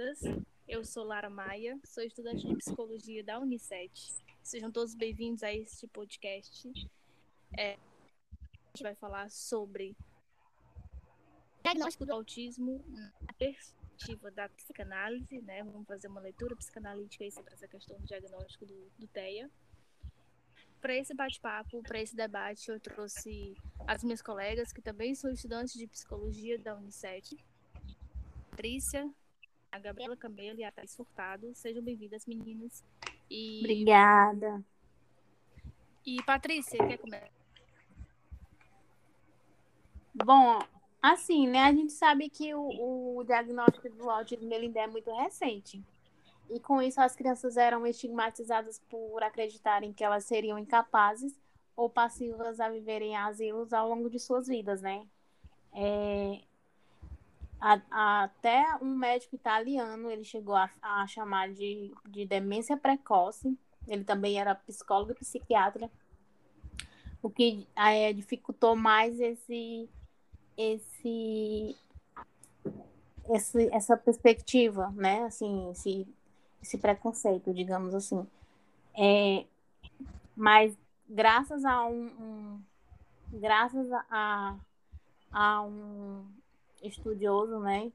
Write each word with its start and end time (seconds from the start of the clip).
todas. 0.00 0.20
Eu 0.66 0.84
sou 0.84 1.04
Lara 1.04 1.28
Maia, 1.28 1.78
sou 1.84 2.02
estudante 2.02 2.46
de 2.46 2.56
psicologia 2.56 3.22
da 3.24 3.38
Unicet. 3.38 4.14
Sejam 4.42 4.70
todos 4.70 4.94
bem-vindos 4.94 5.42
a 5.42 5.52
este 5.52 5.86
podcast. 5.88 6.70
É, 7.58 7.74
a 7.74 7.76
gente 8.68 8.82
vai 8.82 8.94
falar 8.94 9.30
sobre 9.30 9.96
diagnóstico 11.62 12.06
do 12.06 12.12
autismo 12.12 12.84
na 12.88 13.32
perspectiva 13.38 14.30
da 14.30 14.48
psicanálise, 14.48 15.40
né? 15.42 15.62
Vamos 15.64 15.86
fazer 15.86 16.08
uma 16.08 16.20
leitura 16.20 16.56
psicanalítica 16.56 17.24
aí 17.24 17.30
sobre 17.30 17.52
essa 17.52 17.68
questão 17.68 17.98
do 17.98 18.06
diagnóstico 18.06 18.64
do, 18.64 18.90
do 18.98 19.06
TEA. 19.08 19.50
Para 20.80 20.94
esse 20.96 21.12
bate-papo, 21.12 21.82
para 21.82 22.00
esse 22.00 22.16
debate, 22.16 22.70
eu 22.70 22.80
trouxe 22.80 23.54
as 23.86 24.02
minhas 24.02 24.22
colegas, 24.22 24.72
que 24.72 24.80
também 24.80 25.14
são 25.14 25.30
estudantes 25.30 25.74
de 25.74 25.86
psicologia 25.86 26.58
da 26.58 26.74
Unicet. 26.74 27.36
Patrícia, 28.60 29.10
a 29.72 29.78
Gabriela 29.78 30.14
Camelo 30.14 30.60
e 30.60 30.64
a 30.64 30.70
Thais 30.70 30.94
Furtado. 30.94 31.50
Sejam 31.54 31.82
bem-vindas, 31.82 32.26
meninas. 32.26 32.84
E... 33.30 33.60
Obrigada. 33.60 34.62
E 36.04 36.22
Patrícia, 36.24 36.76
quer 36.86 36.98
começar? 36.98 37.30
Bom, 40.14 40.58
assim, 41.00 41.48
né? 41.48 41.60
A 41.60 41.72
gente 41.72 41.94
sabe 41.94 42.28
que 42.28 42.54
o, 42.54 43.16
o 43.16 43.24
diagnóstico 43.24 43.88
do 43.88 44.10
autismo 44.10 44.52
ele 44.52 44.66
ainda 44.66 44.80
é 44.80 44.86
muito 44.86 45.10
recente. 45.10 45.82
E 46.50 46.60
com 46.60 46.82
isso, 46.82 47.00
as 47.00 47.16
crianças 47.16 47.56
eram 47.56 47.86
estigmatizadas 47.86 48.78
por 48.90 49.22
acreditarem 49.22 49.90
que 49.90 50.04
elas 50.04 50.24
seriam 50.26 50.58
incapazes 50.58 51.34
ou 51.74 51.88
passivas 51.88 52.60
a 52.60 52.68
viverem 52.68 53.12
em 53.12 53.16
asilos 53.16 53.72
ao 53.72 53.88
longo 53.88 54.10
de 54.10 54.18
suas 54.18 54.48
vidas, 54.48 54.82
né? 54.82 55.08
É, 55.72 56.42
a, 57.60 57.80
a, 57.90 58.22
até 58.24 58.64
um 58.80 58.94
médico 58.96 59.34
italiano 59.34 60.10
ele 60.10 60.24
chegou 60.24 60.54
a, 60.54 60.70
a 60.80 61.06
chamar 61.06 61.52
de, 61.52 61.92
de 62.08 62.24
demência 62.24 62.76
precoce. 62.76 63.56
Ele 63.86 64.04
também 64.04 64.40
era 64.40 64.54
psicólogo 64.54 65.12
e 65.12 65.14
psiquiatra, 65.14 65.90
o 67.22 67.28
que 67.28 67.66
é, 67.76 68.12
dificultou 68.12 68.76
mais 68.76 69.18
esse, 69.18 69.88
esse, 70.56 71.76
esse, 73.28 73.68
essa 73.74 73.96
perspectiva, 73.96 74.90
né? 74.96 75.24
Assim, 75.24 75.70
esse 75.70 76.06
esse 76.62 76.78
preconceito, 76.78 77.52
digamos 77.52 77.94
assim. 77.94 78.26
É, 78.96 79.46
mas 80.36 80.76
graças 81.08 81.64
a 81.64 81.86
um, 81.86 82.06
um 82.06 82.62
graças 83.32 83.90
a, 84.10 84.56
a 85.32 85.62
um 85.62 86.26
estudioso, 86.82 87.58
né? 87.60 87.92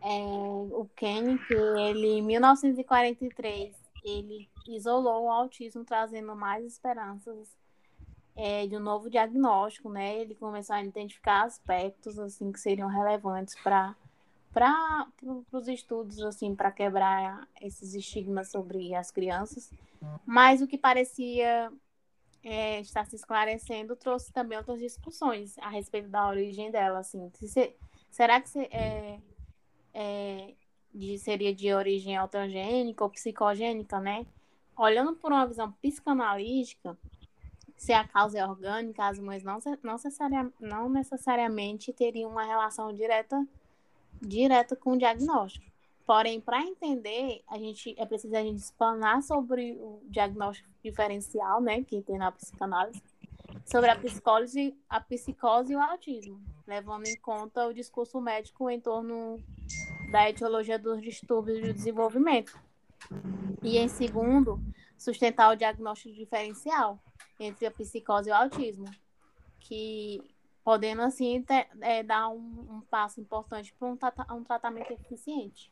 É, 0.00 0.20
o 0.72 0.88
Kenny, 0.94 1.38
que 1.38 1.54
ele 1.54 2.18
em 2.18 2.22
1943 2.22 3.74
ele 4.04 4.48
isolou 4.66 5.24
o 5.24 5.30
autismo, 5.30 5.84
trazendo 5.84 6.34
mais 6.36 6.64
esperanças 6.64 7.56
é, 8.36 8.66
de 8.66 8.76
um 8.76 8.80
novo 8.80 9.10
diagnóstico, 9.10 9.88
né? 9.88 10.18
Ele 10.18 10.34
começou 10.34 10.76
a 10.76 10.84
identificar 10.84 11.44
aspectos 11.44 12.18
assim 12.18 12.52
que 12.52 12.60
seriam 12.60 12.88
relevantes 12.88 13.54
para 13.62 13.94
para 14.52 15.06
os 15.52 15.68
estudos, 15.68 16.20
assim, 16.22 16.54
para 16.54 16.72
quebrar 16.72 17.46
esses 17.60 17.94
estigmas 17.94 18.50
sobre 18.50 18.94
as 18.94 19.10
crianças. 19.10 19.70
Mas 20.26 20.62
o 20.62 20.66
que 20.66 20.78
parecia 20.78 21.70
é, 22.48 22.80
estar 22.80 23.04
se 23.04 23.14
esclarecendo 23.14 23.94
trouxe 23.94 24.32
também 24.32 24.56
outras 24.56 24.80
discussões 24.80 25.58
a 25.58 25.68
respeito 25.68 26.08
da 26.08 26.26
origem 26.26 26.70
dela, 26.70 27.00
assim. 27.00 27.30
Se, 27.34 27.76
será 28.10 28.40
que 28.40 28.48
se, 28.48 28.60
é, 28.70 29.20
é, 29.92 30.54
de, 30.94 31.18
seria 31.18 31.54
de 31.54 31.72
origem 31.74 32.16
autogênica 32.16 33.04
ou 33.04 33.10
psicogênica, 33.10 34.00
né? 34.00 34.26
Olhando 34.76 35.14
por 35.14 35.30
uma 35.30 35.46
visão 35.46 35.70
psicanalítica, 35.72 36.96
se 37.76 37.92
a 37.92 38.08
causa 38.08 38.38
é 38.38 38.46
orgânica, 38.46 39.06
as 39.06 39.18
mães 39.18 39.42
não, 39.44 39.58
não, 39.82 39.92
necessariamente, 39.92 40.54
não 40.58 40.88
necessariamente 40.88 41.92
teriam 41.92 42.30
uma 42.30 42.44
relação 42.44 42.92
direta 42.94 43.46
direta 44.22 44.74
com 44.74 44.92
o 44.92 44.98
diagnóstico. 44.98 45.67
Porém, 46.08 46.40
para 46.40 46.62
entender, 46.62 47.42
a 47.46 47.58
gente 47.58 47.94
é 47.98 48.06
preciso 48.06 48.34
a 48.34 48.42
gente 48.42 48.60
explanar 48.60 49.22
sobre 49.22 49.72
o 49.78 50.00
diagnóstico 50.06 50.66
diferencial, 50.82 51.60
né, 51.60 51.84
que 51.84 52.00
tem 52.00 52.16
na 52.16 52.32
psicanálise, 52.32 53.02
sobre 53.66 53.90
a 53.90 53.96
psicose, 53.96 54.74
a 54.88 55.02
psicose 55.02 55.74
e 55.74 55.76
o 55.76 55.82
autismo, 55.82 56.40
levando 56.66 57.06
em 57.06 57.20
conta 57.20 57.66
o 57.66 57.74
discurso 57.74 58.22
médico 58.22 58.70
em 58.70 58.80
torno 58.80 59.38
da 60.10 60.30
etiologia 60.30 60.78
dos 60.78 61.02
distúrbios 61.02 61.60
de 61.60 61.74
desenvolvimento. 61.74 62.58
E 63.62 63.76
em 63.76 63.88
segundo, 63.88 64.58
sustentar 64.96 65.52
o 65.52 65.56
diagnóstico 65.56 66.14
diferencial 66.14 66.98
entre 67.38 67.66
a 67.66 67.70
psicose 67.70 68.30
e 68.30 68.32
o 68.32 68.34
autismo, 68.34 68.86
que 69.60 70.22
podendo 70.64 71.02
assim 71.02 71.42
ter, 71.42 71.68
é, 71.82 72.02
dar 72.02 72.30
um, 72.30 72.66
um, 72.70 72.80
passo 72.80 73.20
importante 73.20 73.74
para 73.78 73.88
um, 73.88 74.38
um 74.38 74.42
tratamento 74.42 74.90
eficiente. 74.90 75.70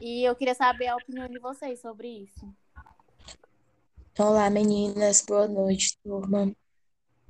E 0.00 0.24
eu 0.24 0.34
queria 0.34 0.54
saber 0.54 0.86
a 0.86 0.96
opinião 0.96 1.28
de 1.28 1.38
vocês 1.38 1.78
sobre 1.78 2.08
isso. 2.08 2.50
Olá, 4.18 4.48
meninas, 4.48 5.22
boa 5.28 5.46
noite, 5.46 5.98
turma. 6.02 6.50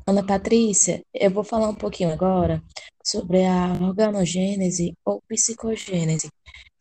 Ana 0.06 0.24
Patrícia, 0.24 1.04
eu 1.12 1.32
vou 1.32 1.42
falar 1.42 1.68
um 1.68 1.74
pouquinho 1.74 2.12
agora 2.12 2.62
sobre 3.04 3.44
a 3.44 3.72
organogênese 3.82 4.96
ou 5.04 5.20
psicogênese, 5.22 6.30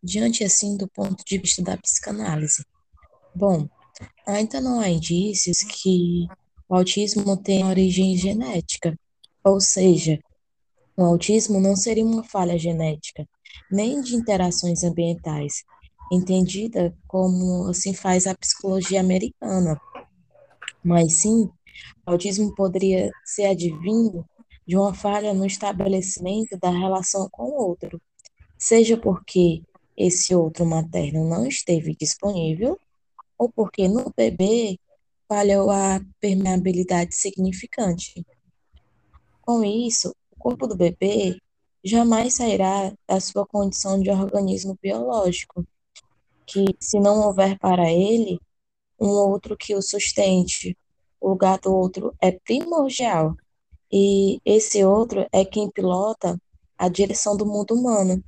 diante 0.00 0.44
assim 0.44 0.76
do 0.76 0.88
ponto 0.88 1.24
de 1.24 1.38
vista 1.38 1.60
da 1.60 1.76
psicanálise. 1.76 2.64
Bom, 3.34 3.68
ainda 4.24 4.60
não 4.60 4.78
há 4.78 4.88
indícios 4.88 5.58
que 5.58 6.28
o 6.68 6.76
autismo 6.76 7.36
tem 7.36 7.64
origem 7.64 8.16
genética, 8.16 8.96
ou 9.42 9.60
seja, 9.60 10.20
o 10.96 11.02
autismo 11.02 11.58
não 11.60 11.74
seria 11.74 12.04
uma 12.04 12.22
falha 12.22 12.56
genética, 12.56 13.26
nem 13.68 14.00
de 14.00 14.14
interações 14.14 14.84
ambientais, 14.84 15.64
entendida 16.10 16.94
como 17.06 17.68
assim 17.68 17.94
faz 17.94 18.26
a 18.26 18.34
psicologia 18.34 19.00
americana, 19.00 19.80
mas 20.82 21.14
sim, 21.14 21.48
autismo 22.04 22.54
poderia 22.54 23.10
ser 23.24 23.46
advindo 23.46 24.24
de 24.66 24.76
uma 24.76 24.94
falha 24.94 25.32
no 25.34 25.46
estabelecimento 25.46 26.58
da 26.58 26.70
relação 26.70 27.28
com 27.30 27.44
o 27.44 27.68
outro, 27.68 28.00
seja 28.58 28.96
porque 28.96 29.62
esse 29.96 30.34
outro 30.34 30.64
materno 30.64 31.28
não 31.28 31.46
esteve 31.46 31.94
disponível, 31.94 32.78
ou 33.38 33.50
porque 33.50 33.88
no 33.88 34.12
bebê 34.16 34.78
falhou 35.28 35.70
a 35.70 36.00
permeabilidade 36.20 37.14
significante. 37.14 38.24
Com 39.42 39.64
isso, 39.64 40.14
o 40.30 40.36
corpo 40.36 40.66
do 40.66 40.76
bebê 40.76 41.38
jamais 41.84 42.34
sairá 42.34 42.92
da 43.08 43.20
sua 43.20 43.46
condição 43.46 44.00
de 44.00 44.10
organismo 44.10 44.78
biológico, 44.80 45.66
que, 46.50 46.64
se 46.80 46.98
não 46.98 47.20
houver 47.20 47.56
para 47.58 47.90
ele 47.90 48.40
um 49.00 49.08
outro 49.08 49.56
que 49.56 49.74
o 49.74 49.80
sustente, 49.80 50.76
o 51.20 51.28
lugar 51.30 51.58
do 51.60 51.72
outro 51.72 52.12
é 52.20 52.32
primordial, 52.32 53.36
e 53.90 54.40
esse 54.44 54.84
outro 54.84 55.26
é 55.32 55.44
quem 55.44 55.70
pilota 55.70 56.36
a 56.76 56.88
direção 56.88 57.36
do 57.36 57.46
mundo 57.46 57.74
humano, 57.74 58.22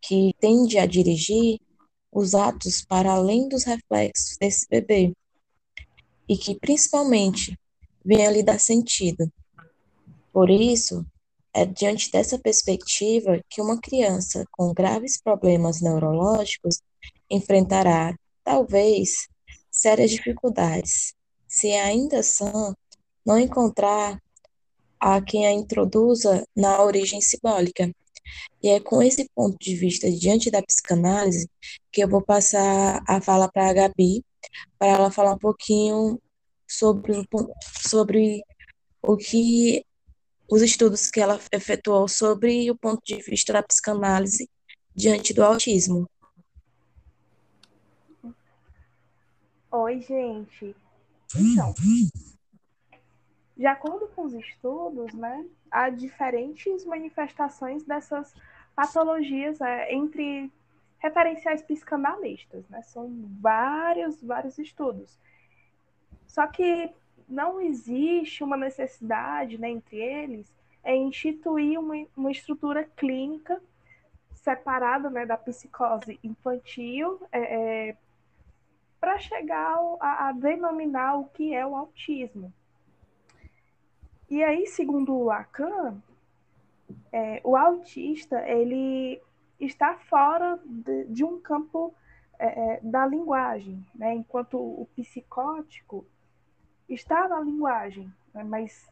que 0.00 0.34
tende 0.40 0.78
a 0.78 0.86
dirigir 0.86 1.60
os 2.10 2.34
atos 2.34 2.84
para 2.84 3.12
além 3.12 3.48
dos 3.48 3.64
reflexos 3.64 4.38
desse 4.38 4.66
bebê, 4.68 5.12
e 6.26 6.36
que 6.36 6.58
principalmente 6.58 7.58
vem 8.04 8.26
a 8.26 8.30
lhe 8.30 8.42
dar 8.42 8.58
sentido. 8.58 9.30
Por 10.32 10.48
isso, 10.48 11.04
é 11.52 11.66
diante 11.66 12.10
dessa 12.10 12.38
perspectiva 12.38 13.40
que 13.48 13.60
uma 13.60 13.80
criança 13.80 14.44
com 14.52 14.72
graves 14.72 15.20
problemas 15.20 15.80
neurológicos 15.80 16.80
enfrentará, 17.30 18.14
talvez, 18.44 19.28
sérias 19.70 20.10
dificuldades, 20.10 21.14
se 21.46 21.72
ainda 21.72 22.22
sã 22.22 22.74
não 23.24 23.38
encontrar 23.38 24.20
a 24.98 25.20
quem 25.22 25.46
a 25.46 25.52
introduza 25.52 26.44
na 26.56 26.82
origem 26.82 27.20
simbólica. 27.20 27.90
E 28.62 28.68
é 28.68 28.80
com 28.80 29.02
esse 29.02 29.28
ponto 29.34 29.56
de 29.58 29.74
vista, 29.74 30.10
diante 30.10 30.50
da 30.50 30.62
psicanálise, 30.62 31.48
que 31.92 32.02
eu 32.02 32.08
vou 32.08 32.22
passar 32.22 33.02
a 33.06 33.20
fala 33.20 33.50
para 33.50 33.68
a 33.68 33.72
Gabi, 33.72 34.24
para 34.78 34.88
ela 34.88 35.10
falar 35.10 35.34
um 35.34 35.38
pouquinho 35.38 36.20
sobre, 36.66 37.26
sobre 37.88 38.42
o 39.02 39.16
que 39.16 39.84
os 40.50 40.62
estudos 40.62 41.10
que 41.10 41.20
ela 41.20 41.40
efetuou 41.52 42.08
sobre 42.08 42.70
o 42.70 42.76
ponto 42.76 43.00
de 43.04 43.22
vista 43.22 43.52
da 43.52 43.62
psicanálise 43.62 44.48
diante 44.94 45.32
do 45.32 45.44
autismo. 45.44 46.08
Oi, 49.80 50.00
gente. 50.00 50.74
Então, 51.36 51.72
de 53.56 53.66
acordo 53.66 54.08
com 54.08 54.24
os 54.24 54.34
estudos, 54.34 55.14
né, 55.14 55.46
há 55.70 55.88
diferentes 55.88 56.84
manifestações 56.84 57.84
dessas 57.84 58.34
patologias 58.74 59.60
é, 59.60 59.94
entre 59.94 60.50
referenciais 60.98 61.62
psicanalistas, 61.62 62.68
né? 62.68 62.82
São 62.82 63.08
vários, 63.40 64.20
vários 64.20 64.58
estudos. 64.58 65.16
Só 66.26 66.48
que 66.48 66.92
não 67.28 67.60
existe 67.60 68.42
uma 68.42 68.56
necessidade 68.56 69.58
né, 69.58 69.70
entre 69.70 69.96
eles 69.96 70.52
é 70.82 70.96
instituir 70.96 71.78
uma, 71.78 71.94
uma 72.16 72.32
estrutura 72.32 72.82
clínica 72.96 73.62
separada 74.32 75.08
né, 75.08 75.24
da 75.24 75.36
psicose 75.36 76.18
infantil 76.24 77.20
é, 77.30 77.90
é, 77.90 77.96
para 79.00 79.18
chegar 79.18 79.76
a, 80.00 80.28
a, 80.28 80.32
denominar 80.32 81.16
o 81.18 81.26
que 81.26 81.54
é 81.54 81.66
o 81.66 81.76
autismo. 81.76 82.52
E 84.28 84.42
aí, 84.42 84.66
segundo 84.66 85.22
Lacan, 85.22 86.02
é, 87.12 87.40
o 87.44 87.56
autista 87.56 88.46
ele 88.48 89.20
está 89.60 89.96
fora 89.96 90.58
de, 90.64 91.04
de 91.06 91.24
um 91.24 91.40
campo 91.40 91.94
é, 92.38 92.46
é, 92.46 92.80
da 92.82 93.06
linguagem, 93.06 93.84
né? 93.94 94.14
enquanto 94.14 94.58
o 94.58 94.88
psicótico 94.94 96.06
está 96.88 97.28
na 97.28 97.40
linguagem, 97.40 98.12
né? 98.32 98.44
mas 98.44 98.88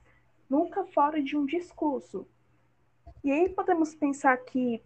nunca 0.49 0.85
fora 0.87 1.23
de 1.23 1.37
um 1.37 1.45
discurso. 1.45 2.27
E 3.23 3.31
aí 3.31 3.49
podemos 3.49 3.95
pensar 3.95 4.37
que 4.39 4.83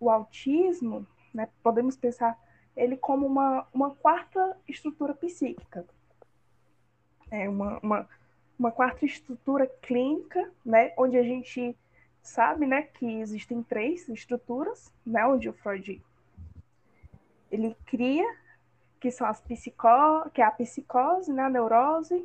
o 0.00 0.10
autismo, 0.10 1.06
né, 1.34 1.48
podemos 1.62 1.96
pensar 1.96 2.38
ele 2.78 2.96
como 2.96 3.26
uma, 3.26 3.66
uma 3.74 3.90
quarta 3.90 4.56
estrutura 4.66 5.12
psíquica. 5.12 5.84
É 7.30 7.48
uma, 7.48 7.78
uma, 7.80 8.08
uma 8.58 8.70
quarta 8.70 9.04
estrutura 9.04 9.66
clínica, 9.82 10.50
né, 10.64 10.94
onde 10.96 11.18
a 11.18 11.22
gente 11.22 11.76
sabe, 12.22 12.66
né, 12.66 12.82
que 12.82 13.04
existem 13.04 13.62
três 13.64 14.08
estruturas, 14.08 14.92
né, 15.04 15.26
onde 15.26 15.48
o 15.48 15.52
Freud 15.52 16.00
ele 17.50 17.76
cria, 17.84 18.26
que 19.00 19.10
são 19.10 19.26
as 19.26 19.40
psicó, 19.40 20.28
que 20.30 20.40
é 20.40 20.44
a 20.44 20.50
psicose, 20.50 21.32
né, 21.32 21.42
a 21.42 21.50
neurose 21.50 22.24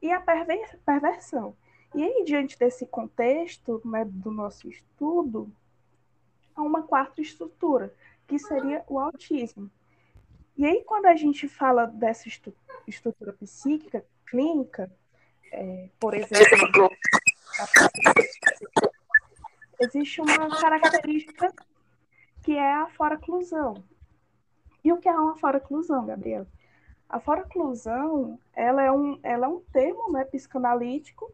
e 0.00 0.12
a 0.12 0.20
perver, 0.20 0.78
perversão. 0.86 1.54
E 1.94 2.02
aí, 2.02 2.24
diante 2.24 2.56
desse 2.58 2.86
contexto 2.86 3.82
né, 3.84 4.04
do 4.04 4.30
nosso 4.30 4.68
estudo, 4.68 5.50
há 6.54 6.62
uma 6.62 6.82
quarta 6.82 7.20
estrutura, 7.20 7.92
que 8.28 8.38
seria 8.38 8.84
o 8.86 8.98
autismo. 8.98 9.70
E 10.56 10.66
aí, 10.66 10.84
quando 10.84 11.06
a 11.06 11.16
gente 11.16 11.48
fala 11.48 11.86
dessa 11.86 12.28
estrutura 12.86 13.32
psíquica, 13.32 14.04
clínica, 14.26 14.92
é, 15.50 15.88
por 15.98 16.14
exemplo, 16.14 16.90
existe 19.80 20.20
uma 20.20 20.60
característica 20.60 21.52
que 22.42 22.52
é 22.56 22.74
a 22.74 22.86
foraclusão. 22.88 23.82
E 24.84 24.92
o 24.92 24.98
que 24.98 25.08
é 25.08 25.12
uma 25.12 25.36
foraclusão, 25.36 26.04
Gabriel? 26.04 26.46
A 27.08 27.18
foraclusão, 27.18 28.38
ela 28.54 28.82
é 28.82 28.92
um, 28.92 29.18
ela 29.22 29.46
é 29.46 29.48
um 29.48 29.60
termo 29.72 30.12
né, 30.12 30.24
psicanalítico 30.24 31.32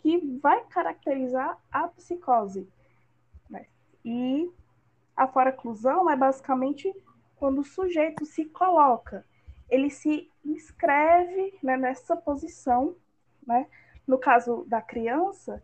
que 0.00 0.18
vai 0.40 0.64
caracterizar 0.66 1.58
a 1.72 1.88
psicose. 1.88 2.68
Né? 3.48 3.66
E 4.04 4.50
a 5.18 5.26
foraclusão 5.26 6.08
é 6.08 6.14
basicamente 6.14 6.94
quando 7.36 7.58
o 7.58 7.64
sujeito 7.64 8.24
se 8.24 8.44
coloca, 8.44 9.26
ele 9.68 9.90
se 9.90 10.30
inscreve 10.44 11.58
né, 11.62 11.76
nessa 11.76 12.16
posição, 12.16 12.94
né? 13.44 13.66
No 14.06 14.16
caso 14.16 14.64
da 14.66 14.80
criança, 14.80 15.62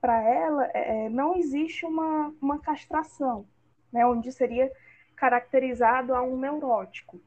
para 0.00 0.20
ela, 0.22 0.66
é, 0.74 1.06
é, 1.06 1.08
não 1.08 1.36
existe 1.36 1.86
uma, 1.86 2.34
uma 2.40 2.58
castração, 2.58 3.46
né, 3.92 4.06
onde 4.06 4.30
seria 4.30 4.70
caracterizado 5.16 6.14
a 6.14 6.22
um 6.22 6.36
neurótico. 6.36 7.20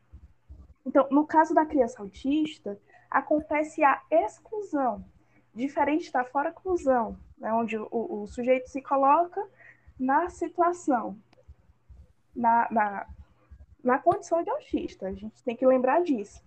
Então, 0.85 1.07
no 1.09 1.25
caso 1.25 1.53
da 1.53 1.65
criança 1.65 2.01
autista, 2.01 2.79
acontece 3.09 3.83
a 3.83 4.01
exclusão, 4.11 5.03
diferente 5.53 6.11
da 6.11 6.23
fora-exclusão, 6.23 7.17
né, 7.37 7.51
onde 7.53 7.77
o, 7.77 7.87
o, 7.91 8.27
sujeito 8.27 8.69
se 8.69 8.81
coloca 8.81 9.41
na 9.99 10.29
situação, 10.29 11.17
na, 12.35 12.67
na, 12.69 13.07
na 13.83 13.99
condição 13.99 14.43
de 14.43 14.49
autista. 14.49 15.07
A 15.07 15.13
gente 15.13 15.43
tem 15.43 15.55
que 15.55 15.65
lembrar 15.65 16.01
disso. 16.03 16.43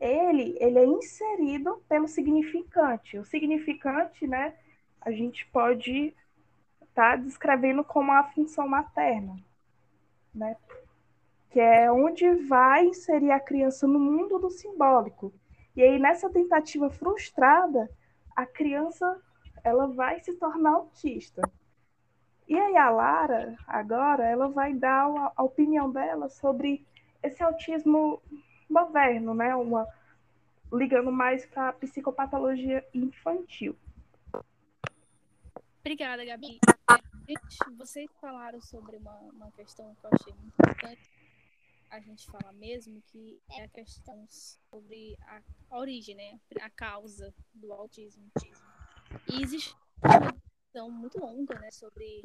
Ele, 0.00 0.56
ele 0.60 0.78
é 0.78 0.86
inserido 0.86 1.82
pelo 1.88 2.06
significante. 2.06 3.18
O 3.18 3.24
significante, 3.24 4.26
né, 4.26 4.54
a 5.00 5.10
gente 5.10 5.46
pode 5.46 6.14
estar 6.80 7.12
tá 7.12 7.16
descrevendo 7.16 7.84
como 7.84 8.12
a 8.12 8.24
função 8.24 8.68
materna, 8.68 9.36
né? 10.34 10.56
Que 11.50 11.60
é 11.60 11.90
onde 11.90 12.30
vai 12.46 12.84
inserir 12.84 13.30
a 13.30 13.40
criança 13.40 13.86
no 13.86 13.98
mundo 13.98 14.38
do 14.38 14.50
simbólico. 14.50 15.32
E 15.74 15.82
aí, 15.82 15.98
nessa 15.98 16.28
tentativa 16.28 16.90
frustrada, 16.90 17.88
a 18.36 18.44
criança 18.44 19.20
ela 19.64 19.86
vai 19.86 20.20
se 20.20 20.34
tornar 20.34 20.72
autista. 20.72 21.42
E 22.48 22.58
aí 22.58 22.76
a 22.76 22.88
Lara, 22.88 23.56
agora, 23.66 24.24
ela 24.24 24.48
vai 24.48 24.72
dar 24.72 25.06
a, 25.06 25.32
a 25.36 25.42
opinião 25.42 25.90
dela 25.90 26.30
sobre 26.30 26.86
esse 27.22 27.42
autismo 27.42 28.22
moderno, 28.70 29.34
né? 29.34 29.54
Uma, 29.54 29.86
ligando 30.72 31.12
mais 31.12 31.44
para 31.44 31.68
a 31.68 31.72
psicopatologia 31.74 32.82
infantil. 32.94 33.76
Obrigada, 35.80 36.24
Gabi. 36.24 36.58
Gente, 37.28 37.76
vocês 37.76 38.10
falaram 38.18 38.60
sobre 38.62 38.96
uma, 38.96 39.18
uma 39.34 39.50
questão 39.52 39.94
que 39.94 40.06
eu 40.06 40.10
achei 40.14 40.32
muito 40.32 40.54
importante 40.54 41.10
a 41.90 42.00
gente 42.00 42.26
falar 42.30 42.52
mesmo, 42.52 43.02
que 43.06 43.40
é 43.50 43.64
a 43.64 43.68
questão 43.68 44.26
sobre 44.28 45.16
a, 45.22 45.40
origem, 45.76 46.14
né? 46.14 46.40
A 46.60 46.70
causa 46.70 47.34
do 47.54 47.72
autismo. 47.72 48.30
E 49.30 49.42
existe 49.42 49.74
uma 50.02 50.32
questão 50.32 50.90
muito 50.90 51.18
longa, 51.18 51.58
né? 51.58 51.70
Sobre 51.70 52.22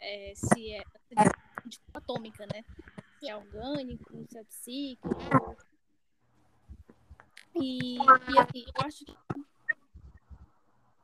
é, 0.00 0.32
se 0.34 0.72
é 0.72 0.82
atômica, 1.94 2.46
né? 2.46 2.64
Se 3.18 3.28
é 3.28 3.36
orgânico, 3.36 4.26
se 4.28 4.38
é 4.38 4.44
psíquico. 4.44 5.56
E, 7.54 7.96
e 7.96 8.38
assim, 8.38 8.64
eu 8.66 8.86
acho 8.86 9.04
que 9.04 9.16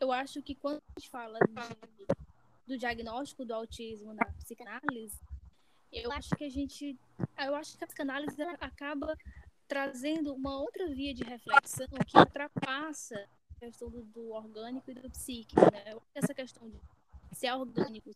eu 0.03 0.11
acho 0.11 0.43
que 0.43 0.57
quando 0.57 0.79
a 0.79 1.01
gente 1.01 1.09
fala 1.09 1.39
de, 1.39 2.07
do 2.67 2.77
diagnóstico 2.77 3.45
do 3.45 3.55
autismo 3.55 4.13
na 4.13 4.25
psicanálise, 4.41 5.17
eu 5.93 6.11
acho 6.11 6.31
que 6.31 6.43
a 6.43 6.51
gente, 6.51 6.99
eu 7.39 7.55
acho 7.55 7.79
que 7.79 7.85
a 7.85 7.87
psicanálise 7.87 8.43
acaba 8.61 9.17
trazendo 9.69 10.35
uma 10.35 10.61
outra 10.61 10.89
via 10.89 11.15
de 11.15 11.23
reflexão 11.23 11.87
que 12.05 12.19
ultrapassa 12.19 13.29
a 13.57 13.61
questão 13.61 13.89
do, 13.89 14.03
do 14.07 14.31
orgânico 14.31 14.91
e 14.91 14.95
do 14.95 15.09
psíquico, 15.09 15.61
né? 15.61 15.97
Essa 16.15 16.35
questão 16.35 16.69
de 16.69 16.81
se 17.33 17.47
é 17.47 17.55
orgânico, 17.55 18.11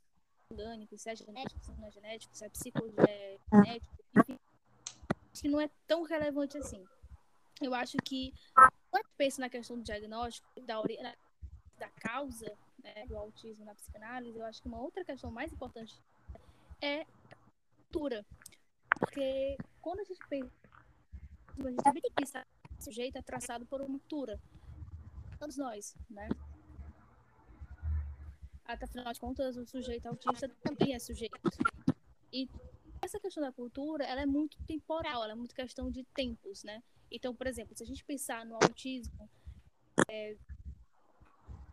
orgânico, 0.51 0.97
se 0.97 1.11
é 1.11 1.17
genético, 1.17 1.61
se 1.61 1.73
não 1.73 1.87
é 1.87 1.91
genético, 1.91 2.37
se 2.37 2.45
é 2.45 2.49
psicogenético, 2.49 4.05
enfim, 4.17 4.39
que 5.35 5.49
não 5.49 5.61
é 5.61 5.69
tão 5.87 6.03
relevante 6.03 6.57
assim. 6.59 6.85
Eu 7.61 7.75
acho 7.75 7.97
que 7.99 8.33
quando 8.91 9.05
eu 9.05 9.11
penso 9.17 9.41
na 9.41 9.49
questão 9.49 9.77
do 9.77 9.83
diagnóstico, 9.83 10.49
da, 10.63 10.83
da 11.79 11.89
causa 12.01 12.57
né, 12.83 13.07
do 13.07 13.17
autismo 13.17 13.65
na 13.65 13.75
psicanálise, 13.75 14.39
eu 14.39 14.45
acho 14.45 14.63
que 14.63 14.69
uma 14.69 14.81
outra 14.81 15.05
questão 15.05 15.31
mais 15.31 15.53
importante 15.53 15.95
é 16.81 17.03
a 17.03 17.07
cultura. 17.77 18.25
Porque 18.99 19.57
quando 19.81 20.01
a 20.01 20.05
gente 20.05 20.21
pensa, 20.29 20.51
a 21.59 21.71
gente 21.71 21.83
também 21.83 22.03
tem 22.03 22.11
que 22.11 22.21
pensar 22.21 22.45
que 22.45 22.79
o 22.79 22.83
sujeito 22.83 23.17
é 23.17 23.23
traçado 23.23 23.67
por 23.67 23.81
uma 23.81 23.99
cultura. 23.99 24.39
Todos 25.39 25.57
nós, 25.57 25.95
né? 26.09 26.29
Afinal 28.67 29.13
de 29.13 29.21
contas, 29.21 29.57
o 29.57 29.65
sujeito 29.65 30.07
autista 30.07 30.49
também 30.63 30.95
é 30.95 30.99
sujeito. 30.99 31.39
E 32.33 32.49
essa 33.01 33.21
questão 33.21 33.43
da 33.43 33.53
cultura, 33.53 34.05
ela 34.05 34.23
é 34.23 34.27
muito 34.27 34.59
temporal, 34.65 35.23
ela 35.23 35.33
é 35.33 35.37
muito 35.37 35.55
questão 35.55 35.91
de 35.91 36.03
tempos, 36.15 36.65
né? 36.65 36.83
Então, 37.11 37.35
por 37.35 37.47
exemplo, 37.47 37.77
se 37.77 37.83
a 37.83 37.87
gente 37.87 38.05
pensar 38.05 38.45
no 38.45 38.57
autismo 38.57 39.31
é, 40.09 40.37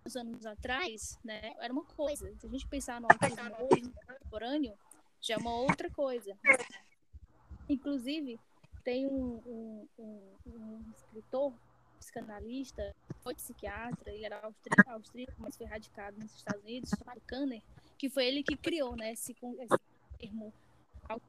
uns 0.06 0.16
anos 0.16 0.46
atrás, 0.46 1.18
né, 1.24 1.54
era 1.60 1.74
uma 1.74 1.84
coisa. 1.84 2.32
Se 2.38 2.46
a 2.46 2.50
gente 2.50 2.68
pensar 2.68 3.02
no 3.02 3.08
autismo 3.10 3.68
hoje, 3.72 3.92
contemporâneo, 4.06 4.78
já 5.22 5.36
é 5.36 5.38
uma 5.38 5.56
outra 5.56 5.90
coisa. 5.90 6.38
Inclusive, 7.68 8.40
tem 8.84 9.08
um, 9.08 9.42
um, 9.46 9.88
um, 9.98 10.34
um 10.46 10.92
escritor, 10.96 11.54
psicanalista, 12.04 12.96
foi 13.22 13.34
psiquiatra, 13.34 14.12
ele 14.12 14.26
era 14.26 14.40
austríaco, 14.44 14.92
austríaco, 14.92 15.36
mas 15.38 15.56
foi 15.56 15.66
radicado 15.66 16.20
nos 16.20 16.36
Estados 16.36 16.64
Unidos, 16.64 16.92
chamado 16.98 17.22
Kanner, 17.22 17.62
que 17.98 18.10
foi 18.10 18.26
ele 18.28 18.44
que 18.44 18.58
criou 18.58 18.96
né, 18.96 19.14
esse, 19.14 19.32
esse 19.32 19.80
termo 20.20 20.54
ao, 21.08 21.22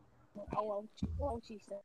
ao, 0.53 0.89
autista. 1.29 1.81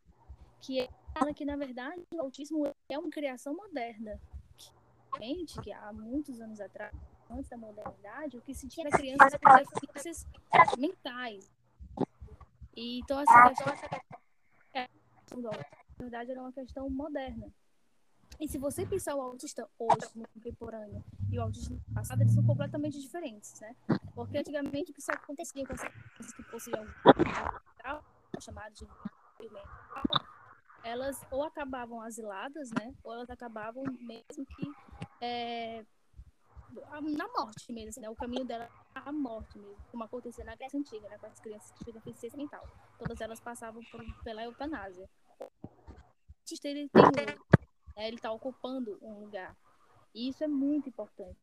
Que 0.62 0.90
fala 1.14 1.34
que, 1.34 1.46
na 1.46 1.56
verdade, 1.56 2.06
o 2.12 2.22
autismo 2.22 2.68
é 2.90 3.00
uma 3.00 3.10
criação 3.10 3.56
moderna, 3.56 4.20
gente 5.20 5.60
que 5.62 5.72
há 5.72 5.94
muitos 5.94 6.42
anos 6.42 6.60
atrás 6.60 6.94
antes 7.30 7.50
da 7.50 7.58
modernidade, 7.58 8.38
o 8.38 8.42
que 8.42 8.54
se 8.54 8.68
tinha 8.68 8.90
crianças 8.90 9.34
com 9.36 9.56
deficiências 9.56 10.26
mentais. 10.78 11.50
E, 12.76 13.00
então, 13.00 13.20
essa 13.20 13.50
questão, 13.50 13.74
é, 14.74 14.90
na 15.36 15.52
verdade, 16.00 16.32
era 16.32 16.42
uma 16.42 16.52
questão 16.52 16.90
moderna. 16.90 17.52
E 18.40 18.48
se 18.48 18.58
você 18.58 18.86
pensar 18.86 19.16
o 19.16 19.22
autista 19.22 19.70
hoje, 19.78 20.10
no 20.16 20.26
contemporâneo, 20.30 21.04
e 21.30 21.38
o 21.38 21.42
autista 21.42 21.74
no 21.74 21.94
passado, 21.94 22.22
eles 22.22 22.34
são 22.34 22.46
completamente 22.46 23.00
diferentes, 23.00 23.60
né? 23.60 23.76
Porque 24.16 24.38
antigamente 24.38 24.92
o 24.92 24.94
que 24.94 25.02
acontecia 25.12 25.66
com 25.66 25.74
as 25.74 25.82
crianças 25.82 26.34
que 26.34 26.44
possuíam 26.44 26.86
chamadas 28.40 28.80
de 28.80 28.88
elas 30.84 31.22
ou 31.30 31.44
acabavam 31.44 32.02
asiladas, 32.02 32.70
né? 32.72 32.94
Ou 33.04 33.14
elas 33.14 33.30
acabavam 33.30 33.84
mesmo 34.00 34.46
que 34.46 34.72
é, 35.22 35.86
na 37.18 37.28
morte 37.28 37.72
mesmo, 37.74 37.90
assim, 37.90 38.00
né? 38.00 38.10
O 38.10 38.16
caminho 38.16 38.46
dela 38.46 38.70
a 38.96 39.12
morte 39.12 39.58
mesmo, 39.58 39.78
como 39.92 40.04
acontecia 40.04 40.46
na 40.46 40.56
Grécia 40.56 40.80
Antiga, 40.80 41.10
né? 41.10 41.18
Com 41.18 41.28
as 41.28 41.40
crianças 41.40 41.72
que 41.72 41.84
tinham 41.84 42.02
deficiência 42.02 42.38
mental. 42.38 42.66
Todas 42.98 43.20
elas 43.20 43.40
passavam 43.40 43.84
por, 43.92 44.02
pela 44.24 44.44
eutanásia. 44.44 45.10
Tem 46.62 46.86
um, 46.86 47.59
né? 47.96 48.08
ele 48.08 48.16
está 48.16 48.32
ocupando 48.32 48.98
um 49.02 49.26
lugar. 49.26 49.56
E 50.14 50.30
isso 50.30 50.44
é 50.44 50.48
muito 50.48 50.90
importante. 50.90 51.38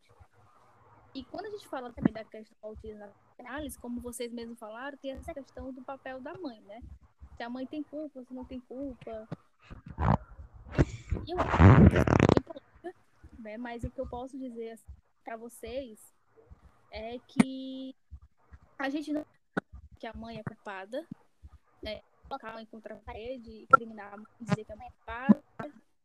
E 1.14 1.24
quando 1.24 1.46
a 1.46 1.50
gente 1.50 1.66
fala 1.68 1.92
também 1.92 2.12
da 2.12 2.24
questão 2.24 2.56
do 2.60 2.66
autismo 2.66 2.98
na 2.98 3.10
análise, 3.38 3.78
como 3.78 4.00
vocês 4.00 4.32
mesmos 4.32 4.58
falaram, 4.58 4.98
tem 4.98 5.12
essa 5.12 5.32
questão 5.32 5.72
do 5.72 5.82
papel 5.82 6.20
da 6.20 6.34
mãe, 6.34 6.60
né? 6.62 6.82
Se 7.36 7.42
a 7.42 7.48
mãe 7.48 7.66
tem 7.66 7.82
culpa, 7.82 8.22
se 8.22 8.34
não 8.34 8.44
tem 8.44 8.60
culpa. 8.60 9.28
E 11.26 11.32
eu 11.32 11.38
acho 11.38 12.56
né? 13.46 13.56
Mas 13.56 13.84
o 13.84 13.90
que 13.90 14.00
eu 14.00 14.06
posso 14.08 14.36
dizer 14.36 14.78
para 15.24 15.36
vocês 15.36 16.12
é 16.90 17.18
que 17.20 17.94
a 18.78 18.90
gente 18.90 19.12
não 19.12 19.24
que 19.98 20.06
a 20.06 20.12
mãe 20.12 20.38
é 20.38 20.42
culpada, 20.42 21.06
né? 21.82 22.02
Colocar 22.28 22.50
a 22.50 22.54
mãe 22.54 22.66
contra 22.66 22.94
a 22.94 22.98
parede, 22.98 23.66
criminar 23.72 24.12
a 24.12 24.16
mãe, 24.16 24.26
dizer 24.40 24.64
que 24.64 24.72
a 24.72 24.76
mãe 24.76 24.86
é 24.86 24.90
culpada, 24.90 25.42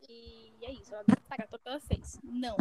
e 0.09 0.65
é 0.65 0.71
isso, 0.71 0.93
ela 0.93 1.03
tudo 1.03 1.59
que 1.59 1.67
ela 1.67 1.79
fez. 1.79 2.19
Não. 2.23 2.57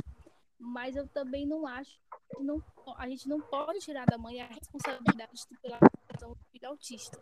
Mas 0.59 0.97
eu 0.97 1.09
também 1.09 1.47
não 1.47 1.67
acho 1.67 1.99
não, 2.39 2.63
a 2.97 3.09
gente 3.09 3.29
não 3.29 3.41
pode 3.41 3.81
tirar 3.81 4.07
da 4.07 4.17
mãe 4.17 4.41
a 4.41 4.47
responsabilidade 4.47 5.47
pela 5.61 5.79
questão 6.09 6.31
do 6.31 6.45
filho 6.51 6.69
autista. 6.69 7.21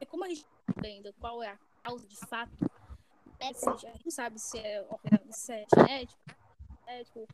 É 0.00 0.06
como 0.06 0.24
a 0.24 0.28
gente 0.28 0.46
ainda 0.84 1.12
qual 1.14 1.42
é 1.42 1.48
a 1.48 1.58
causa 1.82 2.06
de 2.06 2.16
fato, 2.16 2.52
né? 3.40 3.52
Se, 3.52 3.68
a 3.68 3.76
gente 3.92 4.04
não 4.04 4.10
sabe 4.10 4.38
se 4.38 4.58
é, 4.58 4.86
se 5.30 5.52
é 5.52 5.66
genético. 5.74 7.18
Eu 7.18 7.26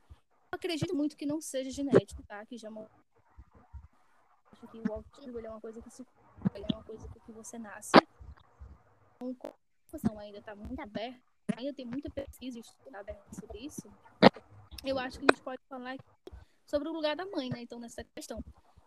acredito 0.53 0.95
muito 0.95 1.17
que 1.17 1.27
não 1.27 1.41
seja 1.41 1.71
genético, 1.71 2.23
tá? 2.23 2.45
Que 2.47 2.57
já 2.57 2.71
acho 4.53 4.69
que 4.69 4.79
o 4.89 4.93
autismo 4.93 5.39
é 5.39 5.51
uma 5.51 5.61
coisa 5.61 5.81
que 5.81 5.91
se 5.91 6.07
é 6.55 6.75
uma 6.75 6.85
coisa 6.85 7.09
que 7.09 7.33
você 7.33 7.59
nasce. 7.59 7.93
Então, 9.21 9.55
a 9.93 10.21
ainda 10.21 10.39
está 10.39 10.55
muito 10.55 10.81
aberta, 10.81 11.21
ainda 11.57 11.73
tem 11.73 11.85
muita 11.85 12.11
pesquisa 12.11 12.61
aberta 12.95 13.35
sobre 13.35 13.59
isso. 13.61 13.91
Eu 14.85 14.99
acho 14.99 15.19
que 15.19 15.25
a 15.25 15.33
gente 15.33 15.43
pode 15.43 15.63
falar 15.69 15.97
sobre 16.67 16.89
o 16.89 16.93
lugar 16.93 17.15
da 17.15 17.27
mãe, 17.27 17.49
né? 17.51 17.61
Então, 17.61 17.79
nessa 17.79 18.03
questão. 18.05 18.43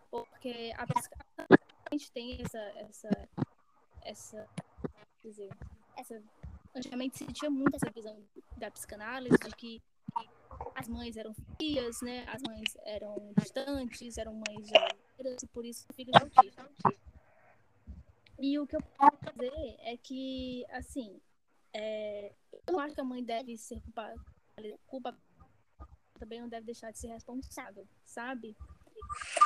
Porque 0.10 0.74
a, 0.78 0.86
a 1.44 1.94
gente 1.94 2.12
tem 2.12 2.42
essa, 2.42 2.60
essa, 2.60 3.30
essa, 4.02 4.50
dizer, 5.24 5.50
essa, 5.98 6.22
antigamente 6.76 7.18
se 7.18 7.26
tinha 7.28 7.50
muito 7.50 7.76
essa 7.76 7.92
visão 7.92 8.18
da 8.58 8.72
psicanálise 8.72 9.38
de 9.38 9.56
que 9.56 9.82
as 10.76 10.88
mães 10.88 11.18
eram 11.18 11.34
filhas, 11.58 12.02
né? 12.02 12.26
As 12.28 12.42
mães 12.42 12.76
eram 12.84 13.34
distantes, 13.38 14.18
eram 14.18 14.34
mães 14.34 14.68
geladeiras 14.68 15.44
e 15.44 15.48
por 15.48 15.66
isso 15.66 15.86
filhos 15.94 16.16
autistas. 16.16 16.68
E 18.38 18.60
o 18.60 18.68
que 18.68 18.76
eu 18.76 18.82
posso 18.98 19.18
dizer 19.34 19.76
é 19.80 19.98
que, 19.98 20.66
assim, 20.70 21.22
é, 21.74 22.34
eu 22.68 22.74
não 22.74 22.80
acho 22.80 22.96
que 22.96 23.02
a 23.02 23.06
mãe 23.06 23.24
deve 23.24 23.58
ser 23.58 23.80
culpada, 23.82 24.16
culpa 24.88 25.18
também 26.20 26.42
não 26.42 26.50
deve 26.50 26.66
deixar 26.66 26.92
de 26.92 26.98
ser 26.98 27.08
responsável, 27.08 27.88
sabe? 28.06 28.56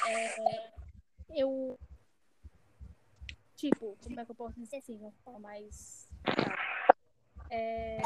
É, 0.07 0.71
eu. 1.35 1.79
Tipo, 3.55 3.97
como 4.01 4.19
é 4.19 4.25
que 4.25 4.31
eu 4.31 4.35
posso 4.35 4.59
dizer 4.59 4.77
assim, 4.77 4.97
uma 4.97 5.11
forma 5.23 5.39
mais. 5.39 6.09
É, 7.49 8.01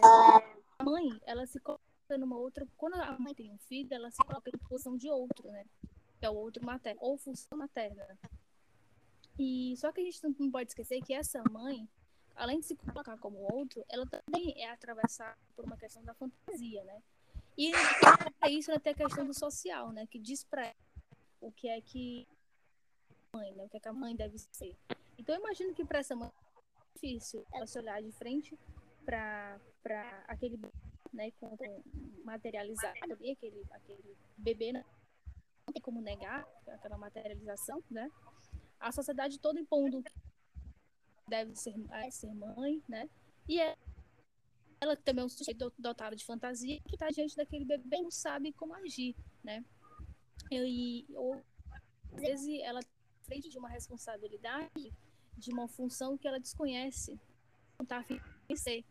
a 0.79 0.83
mãe, 0.83 1.19
ela 1.25 1.45
se 1.45 1.59
coloca 1.59 1.83
numa 2.17 2.37
outra. 2.37 2.67
Quando 2.77 2.95
a 2.95 3.19
mãe 3.19 3.35
tem 3.35 3.51
um 3.51 3.57
filho, 3.57 3.93
ela 3.93 4.09
se 4.09 4.17
coloca 4.17 4.49
em 4.49 4.67
função 4.67 4.97
de 4.97 5.09
outro, 5.09 5.51
né? 5.51 5.65
Que 6.19 6.25
é 6.25 6.29
o 6.29 6.35
outro 6.35 6.65
materno, 6.65 6.99
ou 7.03 7.17
função 7.17 7.57
materna. 7.57 8.17
E 9.37 9.75
só 9.77 9.91
que 9.91 10.01
a 10.01 10.03
gente 10.03 10.23
não 10.23 10.51
pode 10.51 10.69
esquecer 10.69 11.01
que 11.01 11.13
essa 11.13 11.43
mãe, 11.51 11.87
além 12.35 12.59
de 12.59 12.65
se 12.65 12.75
colocar 12.75 13.17
como 13.17 13.37
outro, 13.53 13.83
ela 13.89 14.05
também 14.05 14.53
é 14.61 14.69
atravessada 14.69 15.37
por 15.55 15.65
uma 15.65 15.77
questão 15.77 16.03
da 16.03 16.13
fantasia, 16.13 16.83
né? 16.83 17.01
E 17.57 17.71
para 18.39 18.49
isso 18.49 18.71
ela 18.71 18.79
tem 18.79 18.93
a 18.93 18.95
questão 18.95 19.25
do 19.25 19.33
social, 19.33 19.91
né? 19.91 20.07
Que 20.07 20.19
diz 20.19 20.43
para 20.43 20.73
o 21.39 21.51
que 21.51 21.69
é 21.69 21.79
que 21.81 22.27
mãe, 23.33 23.53
né? 23.53 23.65
O 23.65 23.69
que 23.69 23.77
é 23.77 23.79
que 23.79 23.87
a 23.87 23.93
mãe 23.93 24.15
deve 24.15 24.37
ser. 24.37 24.75
Então 25.17 25.35
eu 25.35 25.41
imagino 25.41 25.73
que 25.73 25.85
para 25.85 25.99
essa 25.99 26.15
mãe 26.15 26.29
é 26.29 26.93
difícil 26.93 27.45
ela 27.53 27.67
se 27.67 27.77
olhar 27.77 28.01
de 28.01 28.11
frente 28.11 28.57
para 29.05 29.59
para 29.81 30.23
aquele 30.27 30.59
né, 31.11 31.29
com, 31.39 31.55
materializado 32.23 32.97
ali, 33.03 33.31
aquele 33.31 33.63
aquele 33.71 34.17
bebê, 34.37 34.71
né? 34.71 34.83
não 35.65 35.73
tem 35.73 35.81
como 35.81 36.01
negar 36.01 36.45
aquela 36.67 36.97
materialização, 36.97 37.83
né? 37.89 38.09
A 38.79 38.91
sociedade 38.91 39.39
toda 39.39 39.59
impondo 39.59 40.03
deve 41.33 41.55
ser, 41.55 41.73
é, 41.91 42.11
ser 42.11 42.31
mãe, 42.33 42.81
né? 42.87 43.09
E 43.49 43.59
é 43.59 43.75
ela 44.79 44.95
também 44.97 45.23
é 45.23 45.25
um 45.25 45.29
sujeito 45.29 45.73
dotado 45.79 46.13
de 46.15 46.25
fantasia 46.25 46.79
que 46.81 46.95
está 46.95 47.07
diante 47.07 47.37
daquele 47.37 47.63
bebê 47.63 48.01
não 48.01 48.11
sabe 48.11 48.51
como 48.51 48.73
agir, 48.73 49.15
né? 49.41 49.63
E 50.51 51.05
ou, 51.15 51.41
às 52.13 52.21
vezes 52.21 52.59
ela 52.61 52.81
tá 52.81 52.89
frente 53.23 53.49
de 53.49 53.57
uma 53.57 53.69
responsabilidade, 53.69 54.93
de 55.37 55.51
uma 55.51 55.67
função 55.67 56.17
que 56.17 56.27
ela 56.27 56.39
desconhece, 56.39 57.17
não 57.79 57.83
está 57.83 58.05
de 58.47 58.57
ser. 58.57 58.83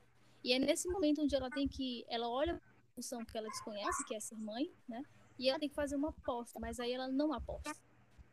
E 0.42 0.52
é 0.54 0.58
nesse 0.58 0.88
momento 0.88 1.22
onde 1.22 1.36
ela 1.36 1.50
tem 1.50 1.68
que, 1.68 2.04
ela 2.08 2.28
olha 2.28 2.54
a 2.56 2.94
função 2.94 3.24
que 3.24 3.36
ela 3.36 3.48
desconhece, 3.48 4.04
que 4.06 4.14
é 4.14 4.20
ser 4.20 4.36
mãe, 4.36 4.72
né? 4.88 5.04
E 5.38 5.48
ela 5.48 5.58
tem 5.60 5.68
que 5.68 5.74
fazer 5.74 5.96
uma 5.96 6.08
aposta, 6.08 6.58
mas 6.58 6.80
aí 6.80 6.92
ela 6.92 7.08
não 7.08 7.32
aposta. 7.32 7.76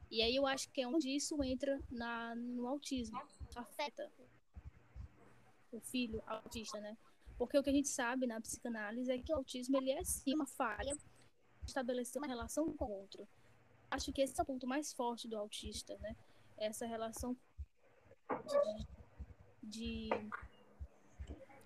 E 0.10 0.22
aí 0.22 0.36
eu 0.36 0.48
acho 0.48 0.70
que 0.72 0.82
é 0.82 0.88
onde 0.88 1.10
isso 1.10 1.44
entra 1.44 1.80
na, 1.92 2.34
no 2.36 2.68
autismo. 2.68 3.22
Afeta 3.60 4.12
o 5.72 5.80
filho 5.80 6.22
autista, 6.25 6.80
né? 6.80 6.98
Porque 7.38 7.58
o 7.58 7.63
que 7.63 7.70
a 7.70 7.74
gente 7.74 7.88
sabe 7.88 8.28
na 8.28 8.42
psicanálise 8.42 9.12
é 9.12 9.18
que 9.18 9.32
o 9.32 9.38
autismo 9.38 9.78
ele 9.78 9.92
é 9.92 10.04
sim 10.04 10.34
uma 10.34 10.46
falha 10.46 10.98
estabelecer 11.66 12.22
uma 12.22 12.28
relação 12.28 12.72
com 12.74 12.86
o 12.86 13.00
outro. 13.01 13.28
Acho 13.89 14.12
que 14.12 14.22
esse 14.22 14.39
é 14.39 14.44
o 14.44 14.46
ponto 14.46 14.68
mais 14.68 14.94
forte 14.94 15.28
do 15.28 15.38
autista, 15.38 15.98
né? 16.00 16.16
Essa 16.58 16.86
relação 16.86 17.36
de, 18.30 18.88
de, 19.63 20.10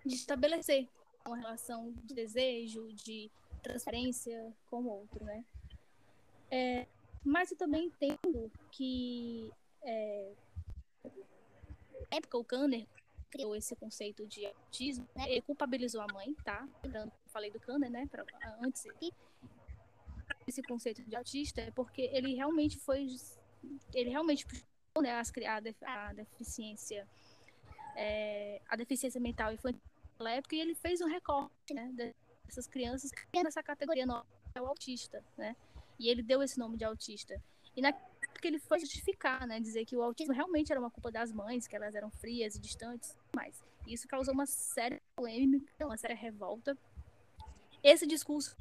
de 0.06 0.16
estabelecer 0.16 0.88
uma 1.26 1.38
relação 1.38 1.92
de 2.04 2.14
desejo, 2.14 2.94
de 2.94 3.32
transferência 3.62 4.54
com 4.70 4.82
o 4.84 4.90
outro, 4.90 5.24
né? 5.24 5.44
É, 6.52 6.88
mas 7.24 7.52
eu 7.52 7.58
também 7.58 7.88
entendo 7.88 8.52
que 8.72 9.52
é, 9.82 10.34
época 12.16 12.38
o 12.38 12.44
Kanner 12.44 12.88
criou 13.30 13.56
esse 13.56 13.76
conceito 13.76 14.28
de 14.28 14.46
autismo, 14.46 15.08
né? 15.16 15.30
Ele 15.30 15.42
culpabilizou 15.42 16.02
a 16.02 16.08
mãe, 16.14 16.36
tá? 16.44 16.68
Lembrando 16.84 17.12
falei 17.34 17.50
do 17.50 17.60
Kanner, 17.60 17.90
né? 17.90 18.08
Pra, 18.08 18.24
antes 18.62 18.86
aqui. 18.86 19.12
Esse 20.48 20.62
conceito 20.62 21.02
de 21.04 21.16
autista 21.16 21.62
é 21.62 21.72
porque 21.72 22.04
ele 22.04 22.36
realmente 22.36 22.78
foi. 22.80 23.08
Ele 23.94 24.10
realmente 24.10 24.46
puxou 24.46 25.02
né, 25.02 25.12
as, 25.20 25.32
a, 25.84 26.10
a 26.10 26.14
deficiência. 26.14 27.08
É, 27.96 28.62
a 28.70 28.76
deficiência 28.76 29.20
mental 29.20 29.54
infantil 29.54 29.82
naquela 30.14 30.32
época 30.32 30.56
e 30.56 30.60
ele 30.60 30.74
fez 30.74 31.00
um 31.00 31.08
recorte 31.08 31.74
né, 31.76 31.92
dessas 32.46 32.66
crianças 32.66 33.12
que 33.12 33.44
nessa 33.44 33.62
categoria 33.62 34.04
nova 34.06 34.26
é 34.56 34.62
o 34.62 34.66
autista, 34.66 35.24
né? 35.38 35.56
E 36.00 36.10
ele 36.10 36.22
deu 36.24 36.42
esse 36.42 36.58
nome 36.58 36.78
de 36.78 36.86
autista. 36.86 37.42
E 37.76 37.82
na 37.82 37.94
porque 38.44 38.50
ele 38.50 38.60
foi 38.60 38.78
justificar, 38.78 39.48
né, 39.48 39.58
dizer 39.58 39.86
que 39.86 39.96
o 39.96 40.04
autismo 40.04 40.34
realmente 40.34 40.70
era 40.70 40.78
uma 40.78 40.92
culpa 40.92 41.10
das 41.10 41.32
mães, 41.32 41.66
que 41.66 41.78
elas 41.78 41.96
eram 41.96 42.12
frias 42.12 42.58
e 42.58 42.60
distantes, 42.60 43.18
mas 43.34 43.64
isso 43.88 44.06
causou 44.06 44.34
uma 44.34 44.46
séria 44.46 45.02
polêmica, 45.16 45.86
uma 45.86 45.96
séria 45.96 46.16
revolta. 46.16 46.78
Esse 47.82 48.06
discurso 48.06 48.54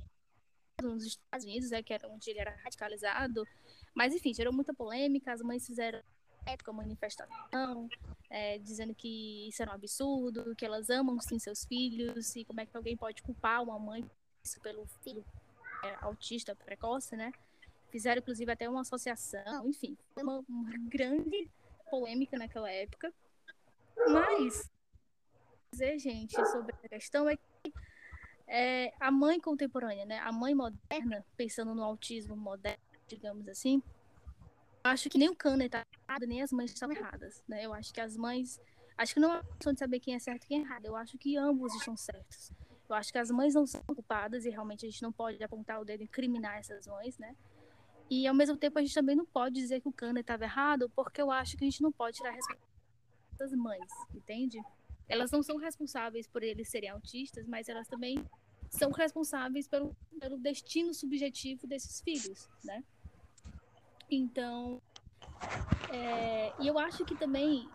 nos 0.81 1.05
Estados 1.05 1.45
Unidos, 1.45 1.73
é 1.73 1.83
que 1.83 1.93
era 1.93 2.07
onde 2.09 2.31
ele 2.31 2.39
era 2.39 2.55
radicalizado, 2.63 3.45
mas 3.93 4.15
enfim, 4.15 4.33
gerou 4.33 4.53
muita 4.53 4.73
polêmica, 4.73 5.33
as 5.33 5.41
mães 5.41 5.67
fizeram 5.67 6.01
época 6.47 6.73
manifestação, 6.73 7.89
é, 8.31 8.59
dizendo 8.59 8.95
que 8.95 9.49
isso 9.49 9.63
era 9.63 9.73
um 9.73 9.75
absurdo, 9.75 10.55
que 10.55 10.65
elas 10.65 10.91
amam 10.91 11.21
sim 11.21 11.41
seus 11.41 11.65
filhos, 11.65 12.37
e 12.37 12.45
como 12.45 12.61
é 12.61 12.67
que 12.67 12.77
alguém 12.77 12.97
pode 12.97 13.21
culpar 13.21 13.65
uma 13.65 13.81
mãe 13.81 14.09
pelo 14.63 14.87
filho 15.03 15.25
é, 15.85 15.97
autista 16.05 16.55
precoce, 16.55 17.17
né? 17.17 17.33
Fizeram, 17.93 18.21
inclusive, 18.21 18.51
até 18.51 18.67
uma 18.69 18.81
associação, 18.81 19.69
enfim, 19.69 19.99
uma, 20.17 20.43
uma 20.49 20.73
grande 20.89 21.47
polêmica 21.91 22.39
naquela 22.39 22.71
época. 22.71 23.13
Mas, 24.09 24.71
dizer, 25.71 25.99
gente, 25.99 26.35
sobre 26.47 26.75
a 26.75 26.89
questão 26.89 27.29
é 27.29 27.37
que 27.37 27.73
é, 28.47 28.95
a 28.99 29.11
mãe 29.11 29.39
contemporânea, 29.39 30.07
né, 30.07 30.19
a 30.21 30.33
mãe 30.33 30.55
moderna, 30.55 31.23
pensando 31.37 31.75
no 31.75 31.85
autismo 31.85 32.35
moderno, 32.35 32.83
digamos 33.07 33.47
assim, 33.47 33.83
acho 34.83 35.11
que 35.11 35.19
nem 35.19 35.29
o 35.29 35.37
Kanner 35.37 35.67
está 35.67 35.85
errado, 36.09 36.27
nem 36.27 36.41
as 36.41 36.51
mães 36.51 36.73
estão 36.73 36.91
erradas, 36.91 37.43
né? 37.47 37.63
Eu 37.65 37.75
acho 37.75 37.93
que 37.93 38.01
as 38.01 38.17
mães, 38.17 38.59
acho 38.97 39.13
que 39.13 39.21
não 39.21 39.35
é 39.35 39.43
questão 39.43 39.75
de 39.75 39.79
saber 39.79 40.01
quem 40.01 40.15
é 40.15 40.19
certo 40.19 40.45
e 40.45 40.47
quem 40.47 40.61
é 40.61 40.63
errado. 40.63 40.87
Eu 40.87 40.97
acho 40.97 41.19
que 41.19 41.37
ambos 41.37 41.75
estão 41.75 41.95
certos. 41.95 42.53
Eu 42.89 42.97
acho 42.97 43.13
que 43.13 43.19
as 43.19 43.31
mães 43.31 43.55
não 43.55 43.67
são 43.67 43.83
culpadas 43.83 44.45
e 44.45 44.51
realmente 44.51 44.87
a 44.87 44.91
gente 44.91 45.03
não 45.03 45.13
pode 45.13 45.43
apontar 45.43 45.81
o 45.81 45.85
dedo 45.85 46.01
e 46.01 46.05
incriminar 46.05 46.59
essas 46.59 46.87
mães, 46.87 47.19
né? 47.19 47.37
E 48.15 48.27
ao 48.27 48.35
mesmo 48.35 48.59
tempo 48.59 48.79
a 48.79 48.83
gente 48.83 48.93
também 48.93 49.17
não 49.17 49.25
pode 49.25 49.55
dizer 49.55 49.81
que 49.81 49.89
o 49.89 49.93
Kanner 49.93 50.21
estava 50.21 50.45
errado, 50.45 50.91
porque 50.95 51.23
eu 51.23 51.31
acho 51.31 51.57
que 51.57 51.65
a 51.65 51.67
gente 51.71 51.81
não 51.81 51.91
pode 51.91 52.19
tirar 52.19 52.29
a 52.29 52.35
responsabilidade 52.35 53.39
das 53.39 53.53
mães, 53.55 53.91
entende? 54.15 54.63
Elas 55.09 55.31
não 55.31 55.43
são 55.43 55.57
responsáveis 55.57 56.27
por 56.27 56.43
eles 56.43 56.69
serem 56.69 56.91
autistas, 56.91 57.47
mas 57.47 57.71
elas 57.71 57.89
também 57.89 58.23
são 58.69 58.91
responsáveis 58.91 59.67
pelo, 59.67 59.97
pelo 60.21 60.37
destino 60.37 60.93
subjetivo 60.93 61.67
desses 61.67 62.03
filhos, 62.03 62.51
né? 62.63 62.85
Então, 64.11 64.83
é, 65.91 66.53
e 66.61 66.69
eu 66.69 66.79
acho 66.79 67.07
que 67.07 67.17
também 67.17 67.67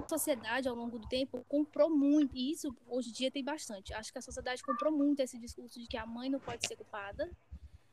a 0.00 0.08
sociedade 0.08 0.68
ao 0.68 0.76
longo 0.76 0.96
do 0.96 1.08
tempo 1.08 1.44
comprou 1.48 1.90
muito, 1.90 2.36
e 2.36 2.52
isso 2.52 2.72
hoje 2.86 3.08
em 3.08 3.12
dia 3.12 3.32
tem 3.32 3.42
bastante. 3.42 3.92
Acho 3.94 4.12
que 4.12 4.18
a 4.18 4.22
sociedade 4.22 4.62
comprou 4.62 4.92
muito 4.92 5.18
esse 5.18 5.36
discurso 5.40 5.80
de 5.80 5.88
que 5.88 5.96
a 5.96 6.06
mãe 6.06 6.30
não 6.30 6.38
pode 6.38 6.64
ser 6.68 6.76
culpada, 6.76 7.28